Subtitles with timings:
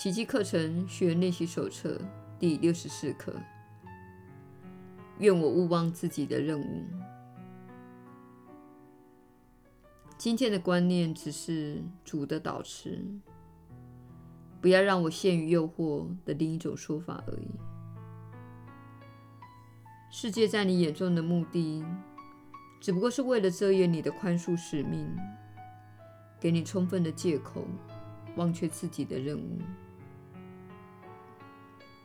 [0.00, 2.00] 奇迹课程学员练习手册
[2.38, 3.34] 第六十四课。
[5.18, 6.86] 愿我勿忘自己的任务。
[10.16, 12.98] 今天的观念只是主的导词，
[14.62, 17.50] 不要让我陷于诱惑的另一种说法而已。
[20.10, 21.84] 世界在你眼中的目的，
[22.80, 25.14] 只不过是为了遮掩你的宽恕使命，
[26.40, 27.66] 给你充分的借口，
[28.36, 29.58] 忘却自己的任务。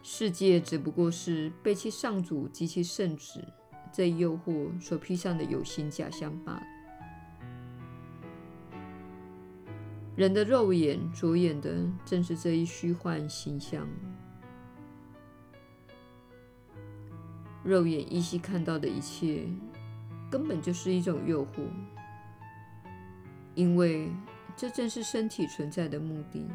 [0.07, 3.43] 世界只不过是被其上主及其圣旨
[3.91, 6.61] 这一诱惑所披上的有形假象罢了。
[10.15, 13.87] 人的肉眼着眼的正是这一虚幻形象，
[17.63, 19.47] 肉眼依稀看到的一切，
[20.29, 21.67] 根本就是一种诱惑，
[23.55, 24.11] 因为
[24.55, 26.45] 这正是身体存在的目的。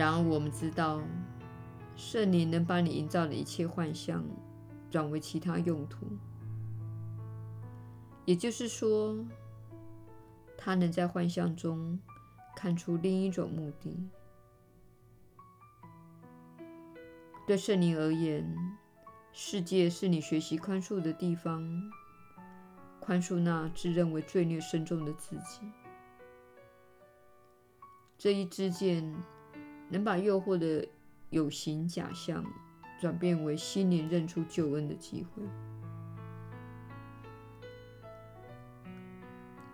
[0.00, 0.98] 然而，我们知道，
[1.94, 4.24] 圣灵能把你营造的一切幻象
[4.90, 6.06] 转为其他用途，
[8.24, 9.14] 也就是说，
[10.56, 12.00] 他能在幻象中
[12.56, 14.08] 看出另一种目的。
[17.46, 18.56] 对圣灵而言，
[19.34, 21.62] 世界是你学习宽恕的地方，
[23.00, 25.70] 宽恕那自认为罪孽深重的自己。
[28.16, 29.14] 这一支箭。
[29.90, 30.86] 能把诱惑的
[31.28, 32.44] 有形假象
[33.00, 35.42] 转变为心灵认出救恩的机会。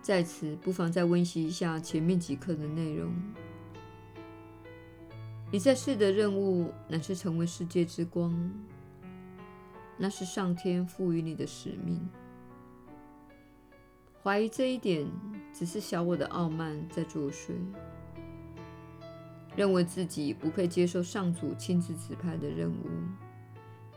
[0.01, 3.13] 在此，不妨再温习一下前面几课的内容。
[5.51, 8.33] 你在世的任务乃是成为世界之光，
[9.97, 12.07] 那是上天赋予你的使命。
[14.23, 15.05] 怀疑这一点，
[15.53, 17.51] 只是小我的傲慢在作祟。
[19.57, 22.87] 认为自己不配接受上主亲自指派的任务，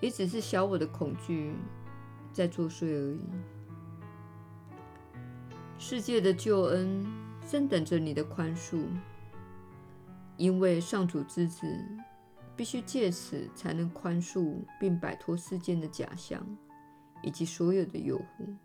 [0.01, 1.55] 也只是小我的恐惧
[2.33, 3.21] 在作祟而已。
[5.79, 7.07] 世界的救恩
[7.47, 8.87] 正等着你的宽恕，
[10.39, 11.67] 因为上主之子
[12.57, 16.43] 必须借此才能宽恕并摆脱世间的假象
[17.23, 18.57] 以及所有的诱惑。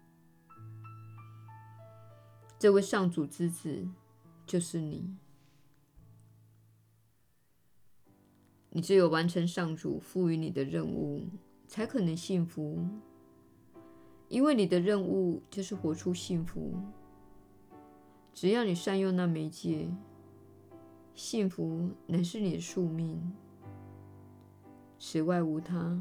[2.57, 3.85] 这位上主之子
[4.47, 5.13] 就是你。
[8.75, 11.21] 你只有完成上主赋予你的任务，
[11.65, 12.85] 才可能幸福。
[14.27, 16.73] 因为你的任务就是活出幸福。
[18.33, 19.89] 只要你善用那媒介，
[21.13, 23.31] 幸福乃是你的宿命。
[24.99, 25.97] 此外无他。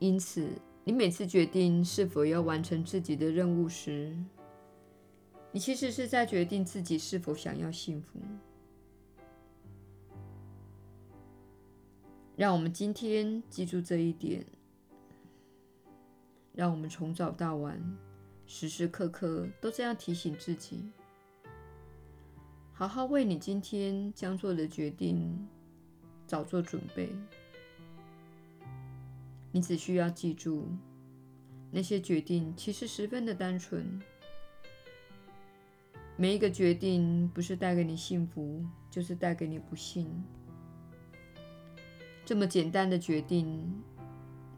[0.00, 0.48] 因此，
[0.82, 4.12] 你每次决定是否要完成自己的任务时，
[5.52, 8.18] 你其实是在决定自己是否想要幸福。
[12.36, 14.44] 让我们今天记住这一点。
[16.54, 17.80] 让我们从早到晚，
[18.46, 20.90] 时时刻刻都这样提醒自己：
[22.72, 25.48] 好好为你今天将做的决定
[26.26, 27.10] 早做准备。
[29.50, 30.66] 你只需要记住，
[31.70, 34.00] 那些决定其实十分的单纯。
[36.16, 40.22] 每一个决定不是带给你幸福，就是带给你不幸。
[42.32, 43.62] 这么简单的决定，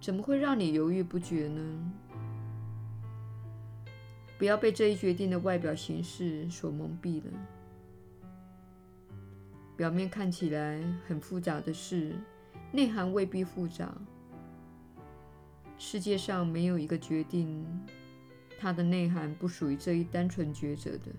[0.00, 1.92] 怎么会让你犹豫不决呢？
[4.38, 7.32] 不要被这一决定的外表形式所蒙蔽了。
[9.76, 12.14] 表面看起来很复杂的事，
[12.70, 13.92] 内涵未必复杂。
[15.76, 17.66] 世界上没有一个决定，
[18.56, 21.10] 它的内涵不属于这一单纯抉择的。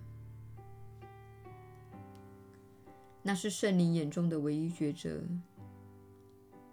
[3.21, 5.21] 那是圣灵眼中的唯一抉择。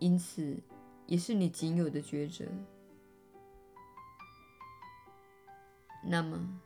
[0.03, 0.59] 因此，
[1.07, 2.45] 也是你仅有的抉择。
[6.05, 6.59] 那么，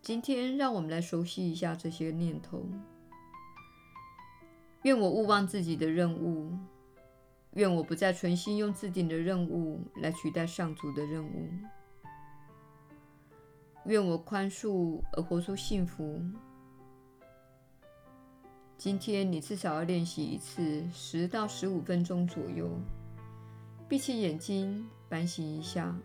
[0.00, 2.64] 今天让我们来熟悉一下这些念头。
[4.82, 6.56] 愿我勿忘自己的任务，
[7.54, 11.48] 愿我不再存心用自定的任务来取代上主的任务，
[13.86, 16.22] 愿我宽恕而活出幸福。
[18.78, 22.68] 今天你至少要练习一次，十到十五分钟左右。
[23.88, 25.96] 闭起眼睛，反省一下。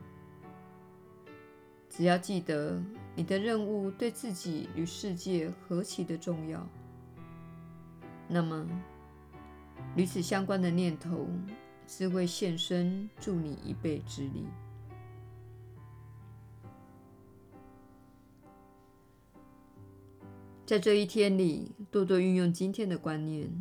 [1.89, 2.81] 只要记得
[3.13, 6.65] 你的任务对自己与世界何其的重要，
[8.29, 8.65] 那么
[9.97, 11.27] 与此相关的念头
[11.85, 14.45] 是会现身，助你一臂之力。
[20.71, 23.51] 在这一天里，多多运用今天的观念，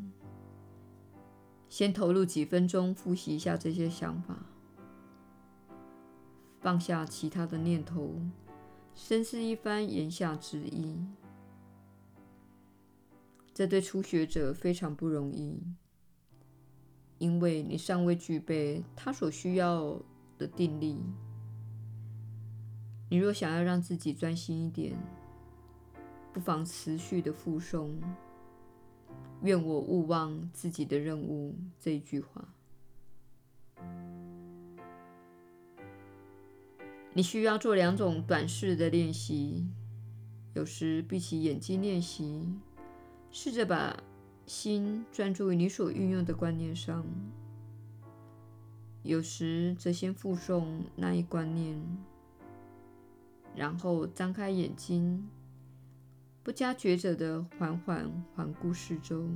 [1.69, 4.47] 先投入几分钟复习一下这些想法，
[6.61, 8.15] 放下其他的念头，
[8.95, 11.05] 深思一番言下之意。
[13.53, 15.61] 这对初学者非常不容易，
[17.19, 20.01] 因为你尚未具备他所需要
[20.39, 21.01] 的定力。
[23.09, 24.97] 你若想要让自己专心一点，
[26.33, 27.91] 不妨持续的复诵
[29.43, 32.49] “愿我勿忘自己的任务”这一句话。
[37.13, 39.67] 你需要做两种短式的练习，
[40.55, 42.49] 有时闭起眼睛练习。
[43.33, 43.97] 试着把
[44.45, 47.05] 心专注于你所运用的观念上，
[49.05, 51.81] 有时则先复诵那一观念，
[53.55, 55.29] 然后张开眼睛，
[56.43, 59.29] 不加抉择的缓缓环顾四周，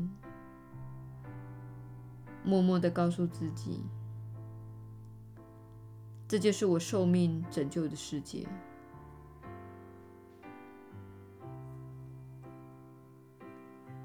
[2.43, 3.83] 默默的告诉自己
[6.27, 8.47] ：“这就是我受命拯救的世界。”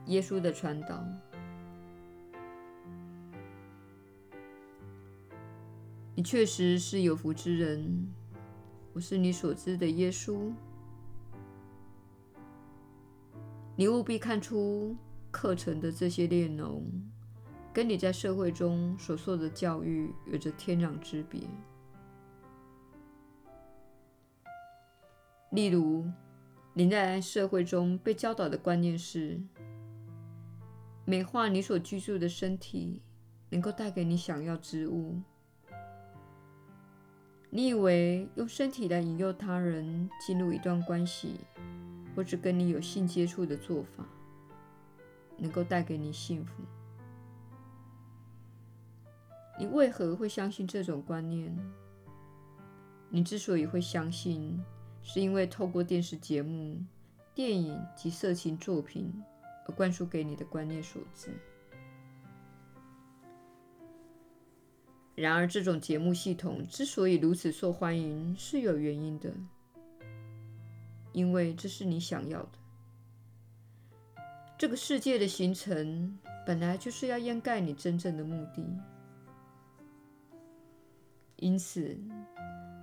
[0.08, 1.02] 耶稣的传导，
[6.16, 8.12] 你确实是有福之人。
[8.92, 10.52] 我是你所知的耶稣。
[13.80, 14.94] 你务必看出
[15.32, 16.84] 课程的这些内容，
[17.72, 21.40] 跟你在社会中所受的教育有着天壤之别。
[25.52, 26.06] 例如，
[26.74, 29.40] 你在社会中被教导的观念是，
[31.06, 33.02] 美化你所居住的身体，
[33.50, 35.22] 能够带给你想要之物。
[37.50, 41.40] 你以为用身体来引诱他人进入一段关系，
[42.20, 44.06] 或是跟你有性接触的做法，
[45.38, 46.62] 能够带给你幸福？
[49.58, 51.58] 你为何会相信这种观念？
[53.10, 54.62] 你之所以会相信，
[55.02, 56.84] 是因为透过电视节目、
[57.34, 59.14] 电影及色情作品
[59.66, 59.74] 而。
[59.74, 61.30] 灌输给你的观念所致。
[65.16, 69.34] 然而，这种节目系统之所以如此受欢迎，是有原因的，
[71.20, 72.50] 因为这是你想要的。
[74.58, 78.66] 这个世界的形成本来就是要掩盖你真正的目的，
[81.36, 81.98] 因此，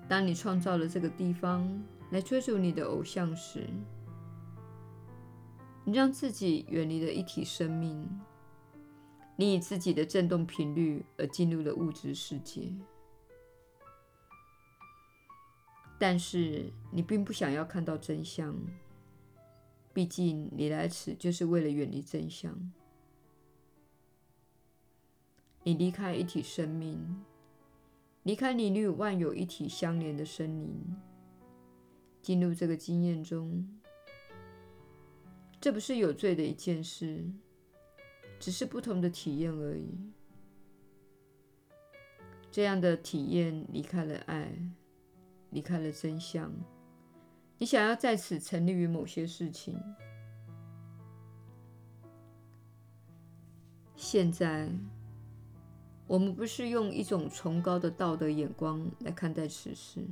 [0.07, 3.67] 当你创造了这个地方来追逐你的偶像时，
[5.87, 8.07] 你让自己远离了一体生命，
[9.35, 12.71] 你以自己的振动频率而进入了物质世界。
[15.99, 18.55] 但是你并不想要看到真相，
[19.93, 22.73] 毕竟你来此就是为了远离真相。
[25.63, 27.25] 你离开一体生命，
[28.23, 30.97] 离开你与万有一体相连的森林，
[32.23, 33.67] 进入这个经验中。
[35.59, 37.25] 这不是有罪的一件事，
[38.39, 40.13] 只是不同的体验而已。
[42.51, 44.53] 这样的体验离开了爱，
[45.51, 46.53] 离开了真相。
[47.59, 49.81] 你想要在此成立于某些事情。
[53.95, 54.71] 现在，
[56.07, 60.07] 我们不是用一种崇高的道德眼光来看待此事，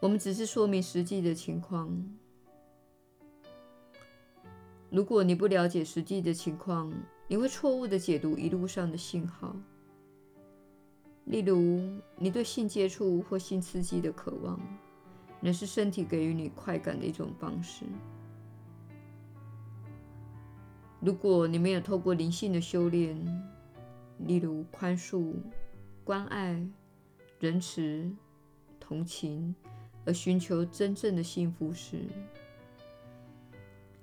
[0.00, 1.90] 我们只是说明实际的情况。
[4.90, 6.92] 如果你不了解实际的情况，
[7.26, 9.54] 你会错误的解读一路上的信号。
[11.28, 11.78] 例如，
[12.16, 14.58] 你对性接触或性刺激的渴望，
[15.40, 17.84] 那是身体给予你快感的一种方式。
[21.00, 23.14] 如果你没有透过灵性的修炼，
[24.20, 25.34] 例如宽恕、
[26.02, 26.66] 关爱、
[27.38, 28.10] 仁慈、
[28.80, 29.54] 同情，
[30.06, 32.06] 而寻求真正的幸福时，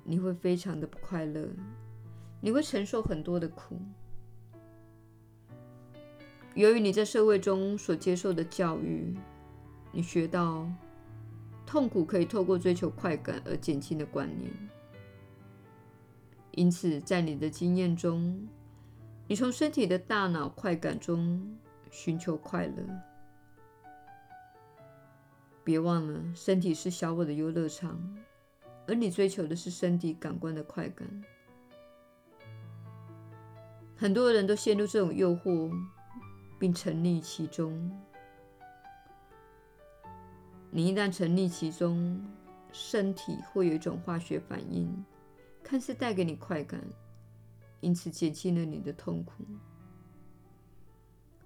[0.04, 1.50] 你会非常的不快乐，
[2.40, 3.82] 你会承受很多的苦。
[6.56, 9.14] 由于你在社会中所接受的教育，
[9.92, 10.66] 你学到
[11.66, 14.50] 痛苦可以透过追求快感而减轻的观念，
[16.52, 18.48] 因此在你的经验中，
[19.28, 21.58] 你从身体的大脑快感中
[21.92, 22.74] 寻求快乐。
[25.64, 28.00] 别忘了，身体是小我的游乐场。
[28.88, 31.24] 而你追求的是身体感官的快感，
[33.98, 35.72] 很多人都陷入这种诱惑，
[36.66, 37.92] 并沉溺其中。
[40.72, 42.20] 你一旦沉溺其中，
[42.72, 45.06] 身体会有一种化学反应，
[45.62, 46.82] 看似带给你快感，
[47.82, 49.46] 因此减轻了你的痛苦。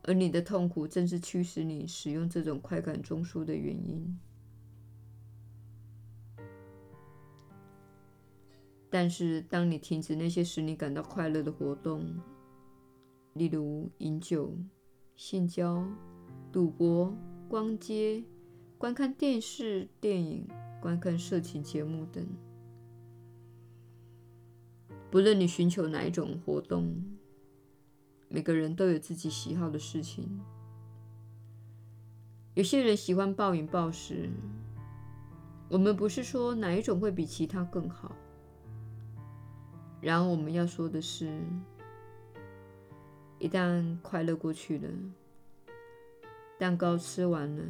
[0.04, 4.18] 而你的痛苦正是驱使你使用这种快感中枢的原因。
[8.90, 12.18] 但是，当你停止那些使你感到快乐的活动，
[13.34, 14.58] 例如饮酒、
[15.20, 15.86] 性交、
[16.50, 17.14] 赌博、
[17.50, 18.24] 逛街、
[18.78, 20.48] 观看电视、电影、
[20.80, 22.26] 观看色情节目等，
[25.12, 27.04] 不论你寻求哪一种活动，
[28.30, 30.40] 每个人都有自己喜好的事情。
[32.54, 34.30] 有些人喜欢暴饮暴食，
[35.68, 38.16] 我们不是说哪一种会比其他更好。
[40.00, 41.42] 然而，我们要说的是，
[43.40, 44.90] 一旦快乐过去了，
[46.58, 47.64] 蛋糕吃完了，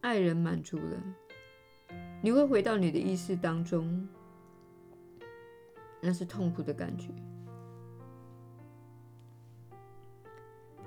[0.00, 0.96] 爱人满足了，
[2.22, 4.08] 你会回到你的意识当中，
[6.00, 7.10] 那是痛苦的感觉。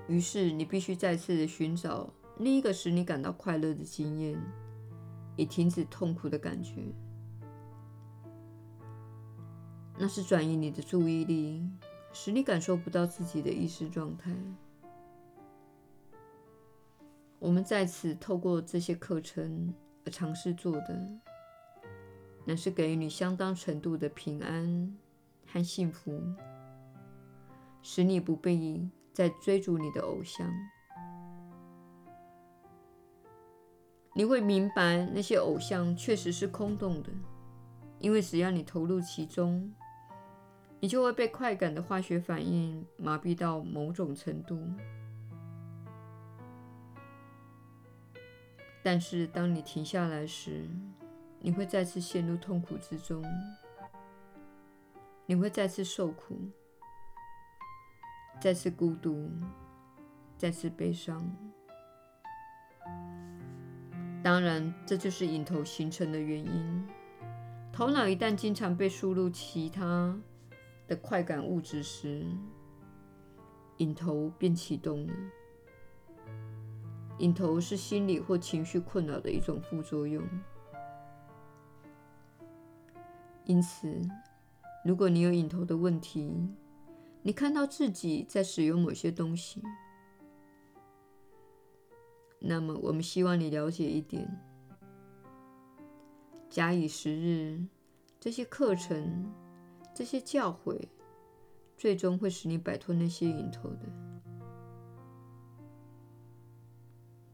[0.07, 4.35] 于是，你必须再次的寻找另一个使你感到快乐的经验，
[5.35, 6.81] 以停止痛苦的感觉。
[9.97, 11.69] 那是转移你的注意力，
[12.15, 14.31] 使你感受不到自己的意识状态。
[17.39, 19.74] 我们在此透过这些课程
[20.05, 20.98] 而尝试做的，
[22.45, 24.98] 乃是给予你相当程度的平安
[25.45, 26.24] 和幸福，
[27.81, 30.50] 使你不必再追逐你的偶像。
[34.13, 37.10] 你会明白那些偶像确实是空洞的，
[38.00, 39.69] 因为只要你投入其中。
[40.86, 44.62] 你就会被快感的化学反应麻痹到某种程度，
[48.84, 50.70] 但是当你停下来时，
[51.39, 53.25] 你会再次陷入痛苦之中，
[55.25, 56.38] 你会再次受苦，
[58.39, 59.27] 再次孤独，
[60.38, 61.27] 再次悲伤。
[64.22, 66.88] 当然，这就是瘾头形成的原因。
[67.74, 70.15] 头脑一旦经常被输入其他
[70.88, 72.25] 的快感物质时，
[73.77, 75.13] 瘾头便启动了。
[77.20, 80.24] 瘾头是心理或情绪困扰的一种副作用。
[83.46, 84.01] 因此，
[84.84, 86.50] 如果你有瘾头的问题，
[87.22, 89.63] 你看到自己在使用某些东西，
[92.39, 94.27] 那么我们希望你了解一点：
[96.50, 97.65] 假以时日，
[98.20, 99.32] 这些课程。
[99.96, 100.78] 这些教诲
[101.78, 103.86] 最终会使你摆脱那些瘾头的，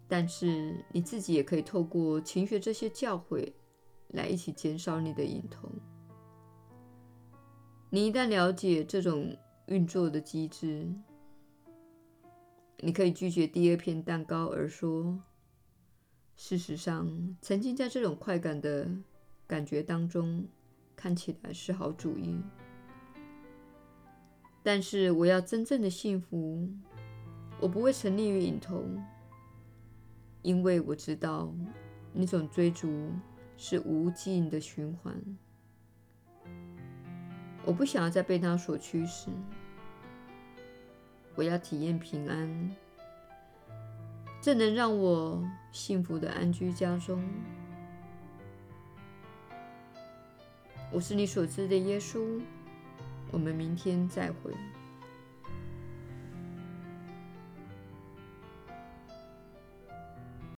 [0.08, 3.52] 但是你自己也可以透过勤学这些教诲
[4.10, 5.68] 来一起减少你的瘾头。
[7.90, 10.88] 你一旦了解这种运作的机制，
[12.78, 15.20] 你可以拒绝第二片蛋糕而说
[16.38, 18.88] ：“事实上，曾经在这种快感的
[19.48, 20.48] 感觉当中。”
[20.96, 22.40] 看起来是好主意，
[24.62, 26.70] 但是我要真正的幸福，
[27.60, 28.84] 我不会沉溺于影头，
[30.42, 31.54] 因为我知道
[32.14, 33.12] 那种追逐
[33.58, 35.16] 是无尽的循环。
[37.66, 39.30] 我不想要再被它所驱使，
[41.36, 42.76] 我要体验平安，
[44.42, 47.24] 这能让我幸福的安居家中。
[50.94, 52.42] 我是你所知的耶稣，
[53.32, 54.52] 我们明天再会。